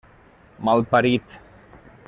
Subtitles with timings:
[0.69, 1.37] Malparit!